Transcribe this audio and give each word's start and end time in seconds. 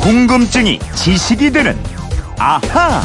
궁금증이 0.00 0.78
지식이 0.94 1.52
되는 1.52 1.76
아하. 2.38 3.02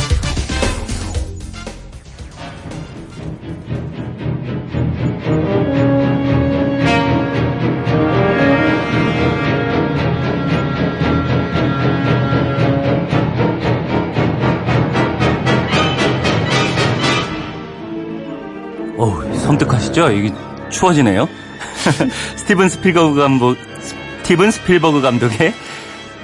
어우, 18.98 19.36
섬뜩하시죠? 19.36 20.12
이게 20.12 20.34
추워지네요. 20.70 21.27
스티븐 22.38 22.70
스필버그 22.70 23.16
감독, 23.20 23.57
스티븐 24.23 24.52
스필버그 24.52 25.02
감독의 25.02 25.54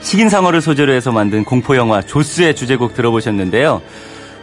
식인상어를 0.01 0.61
소재로 0.61 0.91
해서 0.93 1.11
만든 1.11 1.43
공포영화 1.43 2.01
조스의 2.01 2.55
주제곡 2.55 2.93
들어보셨는데요. 2.93 3.81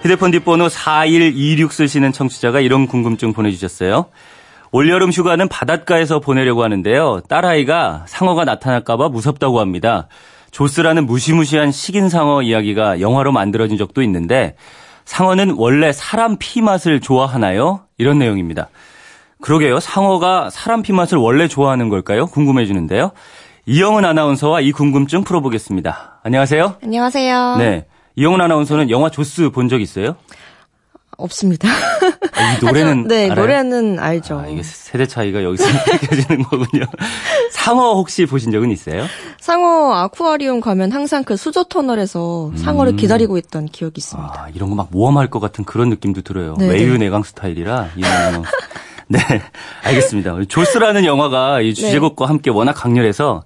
휴대폰 0.02 0.30
뒷번호 0.30 0.68
4126 0.68 1.72
쓰시는 1.72 2.12
청취자가 2.12 2.60
이런 2.60 2.86
궁금증 2.86 3.32
보내주셨어요. 3.32 4.06
올여름 4.70 5.10
휴가는 5.10 5.48
바닷가에서 5.48 6.20
보내려고 6.20 6.62
하는데요. 6.62 7.22
딸아이가 7.28 8.04
상어가 8.06 8.44
나타날까봐 8.44 9.08
무섭다고 9.08 9.60
합니다. 9.60 10.08
조스라는 10.50 11.06
무시무시한 11.06 11.72
식인상어 11.72 12.42
이야기가 12.42 13.00
영화로 13.00 13.32
만들어진 13.32 13.76
적도 13.76 14.02
있는데 14.02 14.56
상어는 15.04 15.54
원래 15.56 15.92
사람 15.92 16.36
피 16.38 16.60
맛을 16.60 17.00
좋아하나요? 17.00 17.80
이런 17.96 18.18
내용입니다. 18.18 18.68
그러게요. 19.40 19.80
상어가 19.80 20.50
사람 20.50 20.82
피 20.82 20.92
맛을 20.92 21.16
원래 21.18 21.48
좋아하는 21.48 21.88
걸까요? 21.88 22.26
궁금해지는데요. 22.26 23.12
이영은 23.70 24.06
아나운서와 24.06 24.62
이 24.62 24.72
궁금증 24.72 25.24
풀어보겠습니다. 25.24 26.20
안녕하세요. 26.22 26.76
안녕하세요. 26.82 27.56
네. 27.58 27.84
이영은 28.16 28.40
아나운서는 28.40 28.88
영화 28.88 29.10
조스 29.10 29.50
본 29.50 29.68
적 29.68 29.82
있어요? 29.82 30.16
없습니다. 31.18 31.68
아, 31.68 32.54
이 32.54 32.64
노래는 32.64 32.88
하지만, 33.04 33.08
네, 33.08 33.24
알아요? 33.28 33.34
노래는 33.34 33.98
알죠. 33.98 34.38
아, 34.38 34.46
이게 34.46 34.62
세대 34.62 35.04
차이가 35.06 35.42
여기서 35.42 35.64
느껴지는 36.00 36.44
거군요. 36.44 36.86
상어 37.50 37.92
혹시 37.96 38.24
보신 38.24 38.50
적은 38.52 38.70
있어요? 38.70 39.04
상어 39.38 39.92
아쿠아리움 39.96 40.60
가면 40.62 40.90
항상 40.92 41.22
그 41.24 41.36
수조 41.36 41.64
터널에서 41.64 42.52
상어를 42.56 42.96
기다리고 42.96 43.36
있던 43.36 43.66
기억이 43.66 43.94
있습니다. 43.98 44.32
아, 44.44 44.48
이런 44.54 44.70
거 44.70 44.76
막 44.76 44.88
모험할 44.92 45.28
것 45.28 45.40
같은 45.40 45.64
그런 45.64 45.90
느낌도 45.90 46.22
들어요. 46.22 46.54
네네. 46.56 46.72
외유 46.72 46.96
내강 46.96 47.22
스타일이라 47.22 47.88
이런. 47.96 48.44
네, 49.08 49.18
알겠습니다. 49.84 50.36
조스라는 50.48 51.04
영화가 51.04 51.62
이 51.62 51.74
주제곡과 51.74 52.28
함께 52.28 52.50
워낙 52.50 52.74
강렬해서 52.74 53.42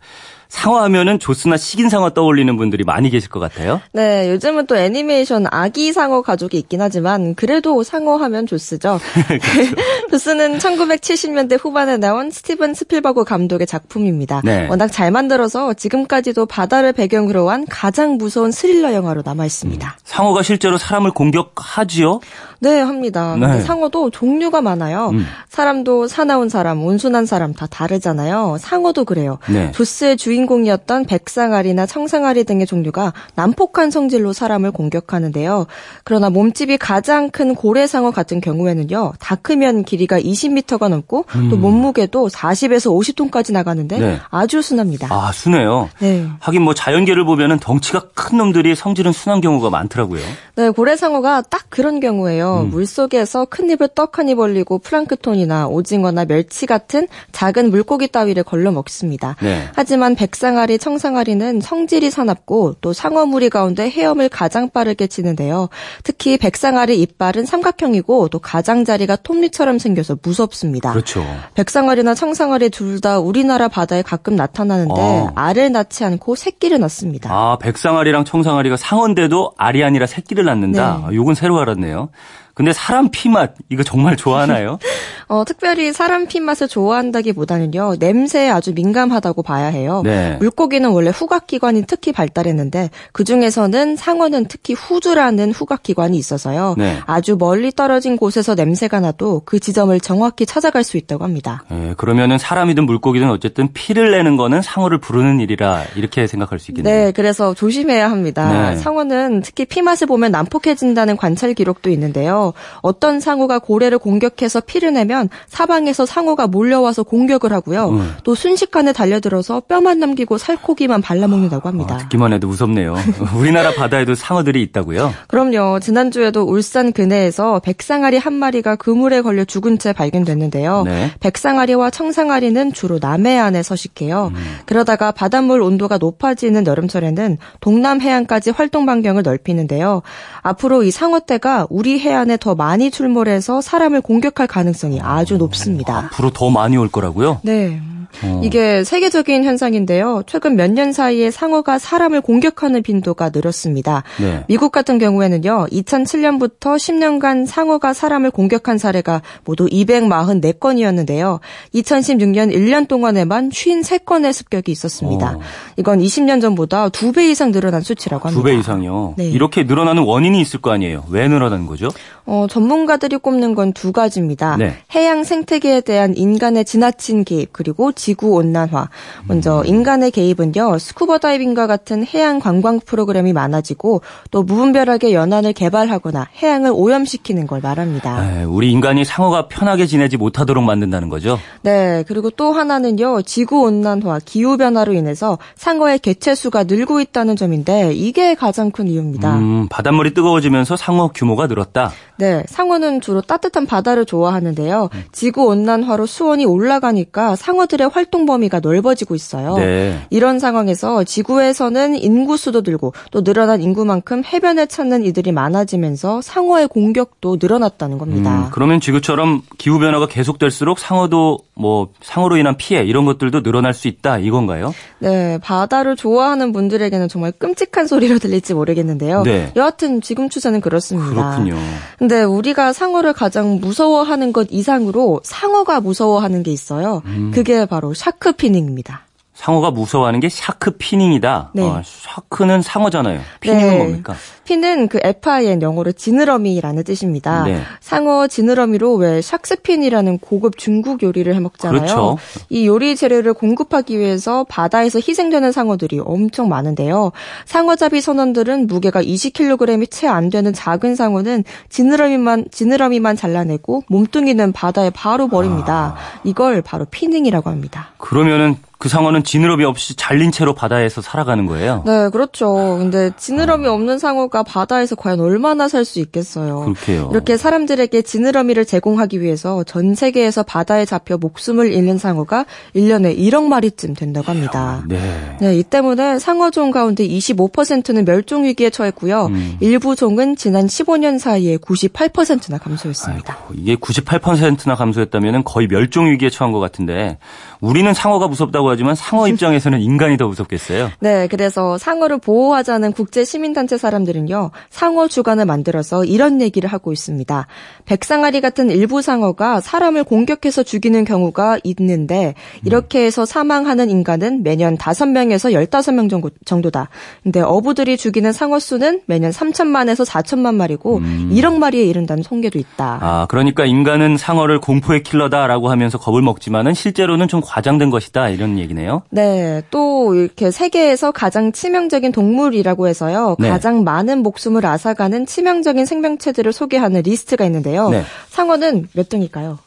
상어하면은 0.53 1.19
조스나 1.19 1.56
식인상어 1.56 2.11
떠올리는 2.11 2.55
분들이 2.58 2.84
많이 2.84 3.08
계실 3.08 3.31
것 3.31 3.41
같아요. 3.41 3.81
네, 3.92 4.31
요즘은 4.31 4.67
또 4.67 4.77
애니메이션 4.77 5.47
아기 5.50 5.94
상어 5.94 6.20
가족이 6.20 6.59
있긴 6.59 6.83
하지만 6.83 7.34
그래도 7.34 7.83
상어 7.83 8.17
하면 8.19 8.47
조스죠. 8.47 9.00
그렇죠. 9.27 9.77
조스는 10.12 10.59
1970년대 10.59 11.59
후반에 11.59 11.97
나온 11.97 12.31
스티븐 12.31 12.75
스필버그 12.75 13.25
감독의 13.25 13.67
작품입니다. 13.67 14.42
네. 14.44 14.69
워낙 14.69 14.89
잘 14.89 15.11
만들어서 15.11 15.72
지금까지도 15.72 16.44
바다를 16.44 16.92
배경으로 16.92 17.48
한 17.48 17.64
가장 17.66 18.19
무서운 18.19 18.53
스릴러 18.53 18.92
영화로 18.92 19.22
남아 19.25 19.47
있습니다. 19.47 19.97
상어가 20.05 20.42
실제로 20.42 20.77
사람을 20.77 21.12
공격하지요? 21.12 22.20
네, 22.61 22.81
합니다. 22.81 23.37
네. 23.37 23.61
상어도 23.61 24.11
종류가 24.11 24.61
많아요. 24.61 25.09
음. 25.09 25.27
사람도 25.48 26.06
사나운 26.06 26.48
사람, 26.48 26.84
온순한 26.84 27.27
사람 27.27 27.55
다 27.55 27.66
다르잖아요. 27.66 28.59
상어도 28.61 29.05
그래요. 29.05 29.39
네. 29.48 29.72
조스의 29.72 30.16
주인 30.16 30.41
공이었던 30.46 31.04
백상아리나 31.06 31.86
청상아리 31.86 32.44
등의 32.44 32.66
종류가 32.66 33.12
난폭한 33.34 33.90
성질로 33.90 34.32
사람을 34.32 34.70
공격하는데요. 34.72 35.66
그러나 36.04 36.30
몸집이 36.30 36.78
가장 36.78 37.30
큰 37.30 37.54
고래상어 37.54 38.10
같은 38.10 38.41
경우에는요. 38.41 39.14
다 39.19 39.36
크면 39.36 39.84
길이가 39.84 40.20
20m가 40.20 40.88
넘고 40.88 41.25
또 41.50 41.56
몸무게도 41.56 42.28
40에서 42.28 42.91
50톤까지 42.92 43.52
나가는데 43.52 43.97
음. 43.97 44.00
네. 44.00 44.20
아주 44.31 44.62
순합니다. 44.62 45.08
아, 45.10 45.32
순해요. 45.32 45.88
네. 46.00 46.26
하긴 46.41 46.62
뭐 46.62 46.75
자연계를 46.75 47.25
보면은 47.25 47.58
덩치가 47.58 48.08
큰 48.14 48.38
놈들이 48.38 48.75
성질은 48.75 49.12
순한 49.12 49.41
경우가 49.41 49.70
많더라고요. 49.70 50.20
네, 50.56 50.70
고래상어가 50.70 51.42
딱 51.42 51.64
그런 51.69 52.00
경우예요. 52.00 52.62
음. 52.62 52.70
물속에서 52.70 53.47
큰 53.47 53.70
입을 53.70 53.88
떡하니 53.94 54.34
벌리고 54.34 54.78
플랑크톤이나 54.78 55.69
오징어나 55.69 56.25
멸치 56.25 56.66
같은 56.66 57.08
작은 57.32 57.70
물고기 57.70 58.08
따위를 58.08 58.42
걸러 58.42 58.72
먹습니다. 58.72 59.36
네. 59.41 59.69
하지만 59.75 60.14
백 60.14 60.31
상아리, 60.37 60.78
청상아리는 60.78 61.60
성질이 61.60 62.10
사납고 62.10 62.76
또 62.81 62.93
상어 62.93 63.26
무리 63.26 63.50
가운데 63.50 63.91
헤엄을 63.91 64.28
가장 64.28 64.70
빠르게 64.70 65.06
치는데요. 65.06 65.69
특히 66.03 66.38
백상아리 66.38 67.00
이빨은 67.03 67.44
삼각형이고 67.44 68.28
또 68.28 68.38
가장자리가 68.38 69.16
톱니처럼 69.16 69.78
생겨서 69.78 70.16
무섭습니다. 70.22 70.93
그렇죠. 70.93 71.25
백상아리나 71.54 72.15
청상아리 72.15 72.70
둘 72.70 73.03
다 73.03 73.19
우리나라 73.19 73.66
바다에 73.66 74.00
가끔 74.03 74.37
나타나는데 74.37 74.94
어. 74.97 75.32
알을 75.34 75.72
낳지 75.72 76.04
않고 76.04 76.37
새끼를 76.37 76.78
낳습니다. 76.78 77.31
아, 77.32 77.59
백상아리랑 77.59 78.25
청상아리가 78.25 78.76
상어인데도 78.76 79.54
알이 79.56 79.82
아니라 79.82 80.06
새끼를 80.06 80.44
낳는다. 80.44 80.99
네. 81.00 81.04
아, 81.06 81.12
요건 81.12 81.34
새로 81.34 81.59
알았네요. 81.59 82.10
근데 82.54 82.72
사람 82.72 83.08
피맛 83.10 83.54
이거 83.70 83.82
정말 83.82 84.16
좋아하나요? 84.16 84.78
어, 85.28 85.44
특별히 85.44 85.92
사람 85.92 86.26
피맛을 86.26 86.68
좋아한다기보다는요, 86.68 87.96
냄새에 87.98 88.50
아주 88.50 88.72
민감하다고 88.74 89.42
봐야 89.42 89.66
해요. 89.66 90.02
네. 90.04 90.36
물고기는 90.40 90.90
원래 90.90 91.10
후각기관이 91.10 91.84
특히 91.86 92.12
발달했는데, 92.12 92.90
그 93.12 93.24
중에서는 93.24 93.96
상어는 93.96 94.46
특히 94.48 94.74
후주라는 94.74 95.52
후각기관이 95.52 96.18
있어서요, 96.18 96.74
네. 96.76 96.98
아주 97.06 97.36
멀리 97.38 97.72
떨어진 97.72 98.18
곳에서 98.18 98.54
냄새가 98.54 99.00
나도 99.00 99.42
그 99.46 99.58
지점을 99.58 99.98
정확히 100.00 100.44
찾아갈 100.44 100.84
수 100.84 100.98
있다고 100.98 101.24
합니다. 101.24 101.64
예, 101.70 101.94
그러면은 101.96 102.36
사람이든 102.36 102.84
물고기든 102.84 103.30
어쨌든 103.30 103.72
피를 103.72 104.10
내는 104.10 104.36
거는 104.36 104.60
상어를 104.60 104.98
부르는 104.98 105.40
일이라 105.40 105.84
이렇게 105.96 106.26
생각할 106.26 106.58
수 106.58 106.72
있겠네요. 106.72 107.06
네, 107.06 107.12
그래서 107.12 107.54
조심해야 107.54 108.10
합니다. 108.10 108.70
네. 108.72 108.76
상어는 108.76 109.40
특히 109.40 109.64
피맛을 109.64 110.06
보면 110.06 110.30
난폭해진다는 110.32 111.16
관찰 111.16 111.54
기록도 111.54 111.88
있는데요. 111.90 112.41
어떤 112.80 113.20
상어가 113.20 113.58
고래를 113.58 113.98
공격해서 113.98 114.60
피를 114.60 114.92
내면 114.92 115.28
사방에서 115.48 116.06
상어가 116.06 116.47
몰려와서 116.47 117.03
공격을 117.04 117.53
하고요. 117.53 117.88
음. 117.91 118.14
또 118.25 118.34
순식간에 118.34 118.92
달려들어서 118.92 119.60
뼈만 119.60 119.98
남기고 119.98 120.38
살코기만 120.38 121.02
발라먹는다고 121.02 121.69
합니다. 121.69 121.94
아, 121.94 121.98
듣기만 121.98 122.32
해도 122.32 122.48
무섭네요. 122.48 122.97
우리나라 123.38 123.72
바다에도 123.75 124.14
상어들이 124.14 124.62
있다고요? 124.62 125.12
그럼요. 125.28 125.81
지난주에도 125.81 126.42
울산 126.42 126.92
근해에서 126.92 127.60
백상아리 127.60 128.19
한 128.19 128.32
마리가 128.32 128.76
그물에 128.76 129.22
걸려 129.22 129.44
죽은 129.44 129.78
채 129.78 129.92
발견됐는데요. 129.92 130.82
네. 130.84 131.12
백상아리와 131.20 131.91
청상아리는 131.91 132.72
주로 132.72 132.98
남해안에 133.00 133.62
서식해요. 133.62 134.32
음. 134.34 134.58
그러다가 134.66 135.12
바닷물 135.12 135.62
온도가 135.62 135.98
높아지는 135.98 136.66
여름철에는 136.66 137.38
동남 137.60 138.00
해안까지 138.00 138.50
활동 138.50 138.86
반경을 138.86 139.22
넓히는데요. 139.22 140.02
앞으로 140.42 140.82
이 140.82 140.91
상어떼가 140.91 141.66
우리 141.70 141.98
해안에 142.00 142.31
더 142.37 142.54
많이 142.54 142.91
출몰해서 142.91 143.60
사람을 143.60 144.00
공격할 144.00 144.47
가능성이 144.47 145.00
아주 145.00 145.37
높습니다. 145.37 145.98
앞으로 145.98 146.31
더 146.31 146.50
많이 146.50 146.76
올 146.76 146.88
거라고요? 146.88 147.41
네. 147.43 147.81
어. 148.25 148.41
이게 148.45 148.84
세계적인 148.84 149.45
현상인데요. 149.45 150.23
최근 150.27 150.56
몇 150.56 150.73
년 150.73 150.93
사이에 150.93 151.31
상어가 151.31 151.78
사람을 151.78 152.21
공격하는 152.23 152.83
빈도가 152.83 153.31
늘었습니다. 153.34 154.05
네. 154.21 154.45
미국 154.49 154.73
같은 154.73 154.99
경우에는요, 154.99 155.67
2007년부터 155.71 156.77
10년간 156.77 157.47
상어가 157.47 157.93
사람을 157.93 158.31
공격한 158.31 158.78
사례가 158.78 159.21
모두 159.45 159.67
244건이었는데요. 159.67 161.41
2016년 161.75 162.53
1년 162.55 162.89
동안에만 162.89 163.50
53건의 163.50 164.32
습격이 164.32 164.70
있었습니다. 164.73 165.37
어. 165.37 165.41
이건 165.76 166.00
20년 166.00 166.41
전보다 166.41 166.88
2배 166.88 167.31
이상 167.31 167.53
늘어난 167.53 167.81
수치라고 167.82 168.29
합니다. 168.29 168.41
두배 168.43 168.58
이상이요. 168.58 169.15
네. 169.19 169.25
이렇게 169.29 169.65
늘어나는 169.65 170.03
원인이 170.05 170.41
있을 170.41 170.61
거 170.61 170.70
아니에요. 170.73 171.05
왜 171.11 171.29
늘어나는 171.29 171.67
거죠? 171.67 171.88
어, 172.25 172.47
전문가들이 172.49 173.17
꼽는 173.17 173.55
건 173.55 173.73
두 173.73 173.91
가지입니다. 173.91 174.56
네. 174.58 174.75
해양 174.94 175.25
생태계에 175.25 175.81
대한 175.81 176.15
인간의 176.17 176.65
지나친 176.67 177.25
개입 177.25 177.53
그리고 177.53 177.91
지구 178.02 178.32
온난화. 178.32 178.88
먼저 179.28 179.60
음. 179.60 179.66
인간의 179.66 180.10
개입은요. 180.10 180.76
스쿠버 180.81 181.19
다이빙과 181.19 181.69
같은 181.69 182.04
해양 182.04 182.40
관광 182.40 182.81
프로그램이 182.81 183.32
많아지고 183.32 184.02
또 184.32 184.43
무분별하게 184.43 185.12
연안을 185.12 185.52
개발하거나 185.52 186.26
해양을 186.43 186.72
오염시키는 186.75 187.46
걸 187.46 187.60
말합니다. 187.60 188.40
에이, 188.40 188.44
우리 188.44 188.72
인간이 188.72 189.04
상어가 189.04 189.46
편하게 189.46 189.87
지내지 189.87 190.16
못하도록 190.16 190.64
만든다는 190.64 191.10
거죠? 191.10 191.38
네, 191.62 192.02
그리고 192.08 192.31
또 192.31 192.52
하나는요. 192.52 193.22
지구 193.22 193.62
온난화, 193.62 194.19
기후 194.25 194.56
변화로 194.56 194.94
인해서 194.94 195.38
상어의 195.55 196.00
개체 196.00 196.34
수가 196.34 196.64
늘고 196.64 197.00
있다는 197.00 197.37
점인데 197.37 197.93
이게 197.94 198.34
가장 198.34 198.72
큰 198.72 198.88
이유입니다. 198.88 199.37
음, 199.38 199.69
바닷물이 199.69 200.12
뜨거워지면서 200.12 200.76
상어 200.76 201.12
규모가 201.14 201.46
늘었다. 201.46 201.93
네, 202.16 202.43
상어는 202.48 203.00
주로 203.00 203.20
따뜻한 203.20 203.66
바다를 203.66 204.05
좋아하는데요. 204.06 204.90
지구 205.12 205.46
온난화로 205.46 206.06
수온이 206.06 206.44
올라가니까 206.46 207.37
상어들의 207.37 207.92
활동 207.93 208.27
범위가 208.27 208.61
넓어지고 208.61 209.15
있어요. 209.15 209.56
네. 209.56 210.00
이런 210.11 210.39
상황에서 210.39 211.05
지구에서는 211.05 211.97
인구 211.97 212.37
수도 212.37 212.62
늘고 212.62 212.94
또 213.11 213.23
늘어난 213.23 213.61
인구만큼 213.61 214.23
해변에 214.25 214.67
찾는 214.67 215.05
이들이 215.05 215.33
많아지면서 215.33 216.23
상어의 216.23 216.69
공격도 216.69 217.37
늘어났다는 217.41 217.99
겁니다. 217.99 218.47
음, 218.47 218.49
그러면 218.50 218.81
지구처럼 218.81 219.43
기후 219.59 219.79
변화가 219.79 220.06
계속될수록 220.09 220.79
상어도 220.79 221.41
뭐 221.55 221.89
상어로 222.00 222.39
인한 222.39 222.56
피해 222.56 222.83
이런 222.83 223.05
것들도 223.05 223.43
늘어날 223.43 223.75
수 223.75 223.89
있다 223.89 224.19
이건가요? 224.19 224.75
네, 224.99 225.39
바다를 225.39 225.97
좋아하는 225.97 226.53
분들에게는 226.53 227.09
정말 227.09 227.33
끔찍한 227.33 227.87
소리로 227.87 228.19
들릴지 228.19 228.55
모르겠는데요. 228.55 229.23
네. 229.23 229.53
여하튼 229.56 230.00
지금 230.00 230.29
추세는 230.29 230.61
그렇습니다. 230.61 231.11
그렇군요. 231.11 231.56
근데 231.99 232.23
우리가 232.23 232.73
상어를 232.73 233.12
가장 233.12 233.61
무서워하는 233.61 234.33
것 234.33 234.49
이상으로 234.50 235.21
상어가 235.25 235.81
무서워하는 235.81 236.43
게 236.43 236.50
있어요. 236.50 237.03
음. 237.06 237.31
그게 237.35 237.67
바로 237.67 237.81
shark 237.94 238.32
finning입니다. 238.32 239.06
상어가 239.34 239.70
무서워하는 239.70 240.20
게 240.20 240.29
shark 240.29 240.73
finning이다. 240.73 241.50
네. 241.55 241.62
아, 241.69 241.82
shark는 241.84 242.61
상어잖아요. 242.62 243.20
finning은 243.40 243.69
네. 243.69 243.79
뭡니까? 243.79 244.14
피는 244.44 244.88
그 244.88 244.99
FIN 245.02 245.62
영어로 245.62 245.93
지느러미라는 245.93 246.84
뜻입니다. 246.84 247.44
네. 247.44 247.61
상어 247.81 248.26
지느러미로 248.29 248.94
왜 248.96 249.20
샥스핀이라는 249.20 250.20
고급 250.20 250.58
중국 250.58 251.02
요리를 251.02 251.34
해 251.34 251.40
먹잖아요. 251.40 251.81
그렇죠. 251.81 252.19
이 252.50 252.67
요리 252.67 252.94
재료를 252.94 253.32
공급하기 253.32 253.99
위해서 253.99 254.44
바다에서 254.44 254.99
희생되는 254.99 255.50
상어들이 255.50 256.00
엄청 256.05 256.49
많은데요. 256.49 257.12
상어잡이 257.46 258.00
선원들은 258.00 258.67
무게가 258.67 259.02
20kg이 259.02 259.90
채 259.90 260.12
안 260.12 260.29
되는 260.29 260.52
작은 260.52 260.94
상어는 260.94 261.44
지느러미만 261.70 262.46
지느러미만 262.50 263.17
잘라내고 263.17 263.84
몸뚱이는 263.88 264.52
바다에 264.52 264.90
바로 264.90 265.29
버립니다. 265.29 265.94
아. 265.96 266.20
이걸 266.25 266.61
바로 266.61 266.84
피닝이라고 266.84 267.49
합니다. 267.49 267.93
그러면은 267.96 268.56
그 268.82 268.88
상어는 268.88 269.23
지느러미 269.23 269.64
없이 269.64 269.94
잘린 269.94 270.32
채로 270.32 270.55
바다에서 270.55 271.02
살아가는 271.02 271.46
거예요. 271.46 271.84
네, 271.87 272.08
그렇죠. 272.08 272.79
근데 272.81 273.12
지느러미 273.17 273.69
없는 273.69 274.00
상어가 274.00 274.43
바다에서 274.43 274.96
과연 274.96 275.20
얼마나 275.20 275.69
살 275.69 275.84
수 275.84 276.00
있겠어요. 276.00 276.61
그렇게요. 276.61 277.08
이렇게 277.12 277.37
사람들에게 277.37 278.02
지느러미를 278.02 278.64
제공하기 278.64 279.20
위해서 279.20 279.62
전 279.62 279.94
세계에서 279.94 280.43
바다에 280.43 280.84
잡혀 280.84 281.17
목숨을 281.17 281.73
잃는 281.73 281.99
상어가 281.99 282.44
1년에 282.75 283.17
1억 283.17 283.44
마리쯤 283.44 283.94
된다고 283.94 284.32
합니다. 284.32 284.82
네. 284.88 284.99
네, 285.40 285.56
이 285.56 285.62
때문에 285.62 286.19
상어종 286.19 286.73
가운데 286.73 287.06
25%는 287.06 288.05
멸종 288.05 288.44
위기에 288.44 288.70
처했고요. 288.70 289.26
음. 289.26 289.56
일부 289.61 289.94
종은 289.94 290.34
지난 290.34 290.67
15년 290.67 291.20
사이에 291.20 291.56
98%나 291.56 292.58
감소했습니다. 292.58 293.38
아이고, 293.49 293.55
이게 293.55 293.76
98%나 293.76 294.75
감소했다면 294.75 295.44
거의 295.44 295.69
멸종 295.69 296.11
위기에 296.11 296.31
처한 296.31 296.52
것 296.52 296.58
같은데 296.58 297.19
우리는 297.61 297.93
상어가 297.94 298.26
무섭다고 298.26 298.71
하지만 298.72 298.94
상어 298.94 299.28
입장에서는 299.28 299.80
인간이 299.80 300.16
더 300.16 300.26
무섭겠어요. 300.26 300.90
네, 301.00 301.26
그래서 301.28 301.78
상어를 301.78 302.19
보호하자는 302.19 302.92
국제 302.92 303.24
시민단체 303.24 303.78
사람들은요, 303.78 304.50
상어 304.70 305.08
주간을 305.08 305.46
만들어서 305.46 306.04
이런 306.04 306.40
얘기를 306.40 306.70
하고 306.70 306.92
있습니다. 306.92 307.46
백상아리 307.84 308.40
같은 308.40 308.70
일부 308.70 309.02
상어가 309.02 309.60
사람을 309.60 310.04
공격해서 310.04 310.62
죽이는 310.62 311.04
경우가 311.04 311.58
있는데, 311.64 312.34
이렇게 312.64 313.04
해서 313.04 313.24
사망하는 313.24 313.90
인간은 313.90 314.42
매년 314.42 314.76
5명에서 314.76 315.52
15명 315.52 316.10
정도, 316.10 316.30
정도다. 316.44 316.88
근데 317.22 317.40
어부들이 317.40 317.96
죽이는 317.96 318.32
상어 318.32 318.58
수는 318.58 319.02
매년 319.06 319.30
3천만에서 319.30 320.06
4천만 320.06 320.54
마리고, 320.54 321.00
1억 321.00 321.54
마리에 321.54 321.84
이른다는 321.84 322.22
통계도 322.22 322.58
있다. 322.58 322.98
아, 323.00 323.26
그러니까 323.28 323.64
인간은 323.64 324.16
상어를 324.16 324.60
공포의 324.60 325.02
킬러다라고 325.02 325.70
하면서 325.70 325.98
겁을 325.98 326.22
먹지만은 326.22 326.74
실제로는 326.74 327.28
좀 327.28 327.40
과장된 327.44 327.90
것이다 327.90 328.28
이런 328.30 328.58
얘기네요. 328.58 329.02
네, 329.11 329.62
또 329.70 330.14
이렇게 330.14 330.50
세계에서 330.50 331.12
가장 331.12 331.53
치명적인 331.53 332.12
동물이라고 332.12 332.88
해서요. 332.88 333.37
네. 333.38 333.49
가장 333.49 333.85
많은 333.85 334.23
목숨을 334.23 334.64
앗아가는 334.67 335.26
치명적인 335.26 335.87
생명체들을 335.87 336.53
소개하는 336.53 337.03
리스트가 337.03 337.44
있는데요. 337.44 337.91
네. 337.91 338.03
상어는 338.31 338.88
몇 338.94 339.09
등일까요? 339.09 339.59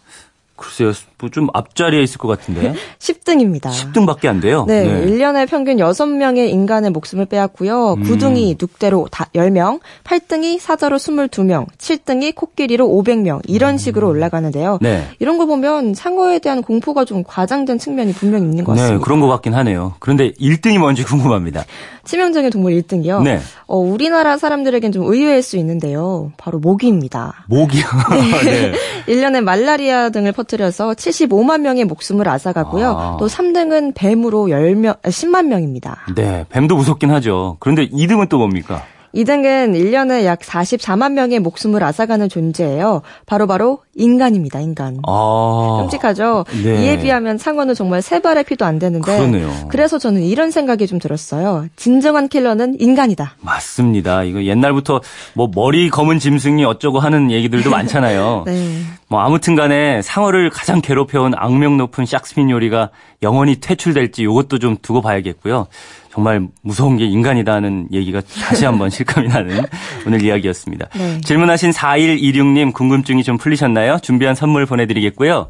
글쎄요, 0.55 0.91
뭐 1.19 1.29
좀 1.31 1.47
앞자리에 1.53 2.01
있을 2.03 2.17
것 2.17 2.27
같은데 2.27 2.73
10등입니다. 2.99 3.63
10등밖에 3.71 4.27
안 4.27 4.39
돼요. 4.39 4.65
네, 4.67 4.85
1년에 5.05 5.49
평균 5.49 5.77
6명의 5.77 6.49
인간의 6.49 6.91
목숨을 6.91 7.25
빼앗고요. 7.25 7.93
음. 7.93 8.03
9등이 8.03 8.57
늑대로 8.61 9.07
다 9.11 9.25
10명, 9.35 9.79
8등이 10.03 10.59
사자로 10.59 10.97
22명, 10.97 11.65
7등이 11.77 12.35
코끼리로 12.35 12.87
500명 12.87 13.41
이런 13.47 13.77
식으로 13.77 14.07
올라가는데요. 14.07 14.73
음. 14.75 14.79
네. 14.81 15.07
이런 15.19 15.37
거 15.37 15.45
보면 15.45 15.93
상어에 15.95 16.39
대한 16.39 16.61
공포가 16.61 17.05
좀 17.05 17.23
과장된 17.25 17.79
측면이 17.79 18.13
분명히 18.13 18.45
있는 18.45 18.63
것 18.63 18.73
같습니다. 18.73 18.95
네, 18.97 19.01
그런 19.03 19.19
것 19.19 19.27
같긴 19.27 19.53
하네요. 19.55 19.95
그런데 19.99 20.31
1등이 20.33 20.77
뭔지 20.77 21.03
궁금합니다. 21.05 21.65
치명적인 22.05 22.49
동물 22.51 22.73
1등이요. 22.73 23.23
네. 23.23 23.39
어, 23.67 23.77
우리나라 23.77 24.37
사람들에겐 24.37 24.91
좀 24.91 25.03
의외일 25.03 25.41
수 25.41 25.57
있는데요. 25.57 26.31
바로 26.37 26.59
모기입니다. 26.59 27.45
모기요. 27.47 27.83
네. 28.45 28.73
1년에 29.07 29.41
말라리아 29.41 30.09
등을 30.09 30.31
퍼뜨려서 30.31 30.91
75만 30.93 31.61
명의 31.61 31.85
목숨을 31.85 32.27
앗아가고요. 32.29 32.89
아. 32.89 33.17
또 33.19 33.27
3등은 33.27 33.93
뱀으로 33.95 34.45
10명, 34.45 35.01
10만 35.01 35.47
명입니다. 35.47 36.05
네, 36.15 36.45
뱀도 36.49 36.75
무섭긴 36.75 37.11
하죠. 37.11 37.57
그런데 37.59 37.87
2등은 37.89 38.29
또 38.29 38.37
뭡니까? 38.37 38.83
2등은 39.15 39.73
1년에 39.73 40.25
약 40.25 40.39
44만 40.39 41.13
명의 41.13 41.39
목숨을 41.39 41.83
앗아가는 41.83 42.27
존재예요. 42.29 43.01
바로 43.25 43.47
바로 43.47 43.79
인간입니다, 43.95 44.59
인간. 44.59 44.97
아. 45.07 45.77
끔찍하죠? 45.81 46.45
네. 46.63 46.83
이에 46.83 46.99
비하면 46.99 47.37
상어는 47.37 47.75
정말 47.75 48.01
세 48.01 48.19
발의 48.21 48.43
피도 48.43 48.65
안 48.65 48.77
되는데. 48.77 49.15
그러네요. 49.15 49.49
그래서 49.69 49.97
저는 49.97 50.21
이런 50.21 50.51
생각이 50.51 50.85
좀 50.85 50.99
들었어요. 50.99 51.67
진정한 51.77 52.27
킬러는 52.27 52.75
인간이다. 52.79 53.35
맞습니다. 53.39 54.23
이거 54.23 54.43
옛날부터 54.43 55.01
뭐 55.33 55.49
머리 55.53 55.89
검은 55.89 56.19
짐승이 56.19 56.65
어쩌고 56.65 56.99
하는 56.99 57.31
얘기들도 57.31 57.69
많잖아요. 57.69 58.43
네. 58.47 58.81
뭐 59.07 59.21
아무튼 59.21 59.55
간에 59.55 60.01
상어를 60.01 60.49
가장 60.49 60.81
괴롭혀온 60.81 61.33
악명 61.35 61.77
높은 61.77 62.05
샥스핀 62.05 62.49
요리가 62.49 62.89
영원히 63.21 63.59
퇴출될지 63.59 64.23
이것도 64.23 64.59
좀 64.59 64.77
두고 64.81 65.01
봐야겠고요. 65.01 65.67
정말 66.11 66.47
무서운 66.61 66.97
게 66.97 67.05
인간이다는 67.05 67.89
얘기가 67.91 68.21
다시 68.21 68.65
한번 68.65 68.89
실감이 68.91 69.27
나는 69.27 69.63
오늘 70.07 70.23
이야기였습니다. 70.23 70.87
네. 70.95 71.21
질문하신 71.21 71.71
4126님 71.71 72.73
궁금증이 72.73 73.23
좀 73.23 73.37
풀리셨나요? 73.37 73.99
준비한 74.01 74.33
선물 74.33 74.65
보내드리겠고요. 74.65 75.49